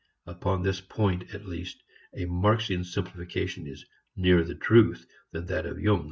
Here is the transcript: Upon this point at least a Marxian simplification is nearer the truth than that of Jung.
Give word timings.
Upon 0.25 0.63
this 0.63 0.81
point 0.81 1.31
at 1.31 1.45
least 1.45 1.83
a 2.17 2.25
Marxian 2.25 2.83
simplification 2.83 3.67
is 3.67 3.85
nearer 4.15 4.41
the 4.43 4.55
truth 4.55 5.05
than 5.31 5.45
that 5.45 5.67
of 5.67 5.79
Jung. 5.79 5.99